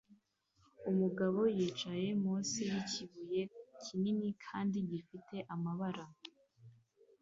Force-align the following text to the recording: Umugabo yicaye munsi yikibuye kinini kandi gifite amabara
Umugabo 0.91 1.39
yicaye 1.57 2.07
munsi 2.23 2.59
yikibuye 2.71 3.41
kinini 3.83 4.29
kandi 4.45 4.77
gifite 4.89 5.35
amabara 5.53 6.05